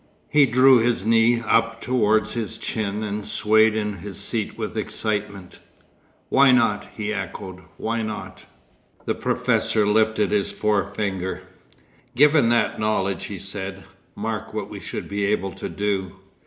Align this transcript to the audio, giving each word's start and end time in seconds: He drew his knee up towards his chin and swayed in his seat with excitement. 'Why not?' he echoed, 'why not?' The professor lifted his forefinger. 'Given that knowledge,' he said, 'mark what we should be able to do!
He 0.29 0.47
drew 0.47 0.79
his 0.79 1.05
knee 1.05 1.41
up 1.41 1.79
towards 1.79 2.33
his 2.33 2.57
chin 2.57 3.03
and 3.03 3.23
swayed 3.23 3.75
in 3.75 3.97
his 3.99 4.17
seat 4.19 4.57
with 4.57 4.75
excitement. 4.75 5.59
'Why 6.29 6.49
not?' 6.49 6.87
he 6.97 7.13
echoed, 7.13 7.61
'why 7.77 8.01
not?' 8.01 8.45
The 9.05 9.13
professor 9.13 9.85
lifted 9.85 10.31
his 10.31 10.51
forefinger. 10.51 11.43
'Given 12.15 12.49
that 12.49 12.79
knowledge,' 12.79 13.25
he 13.25 13.37
said, 13.37 13.83
'mark 14.15 14.55
what 14.55 14.71
we 14.71 14.79
should 14.79 15.07
be 15.07 15.25
able 15.27 15.51
to 15.51 15.69
do! 15.69 16.13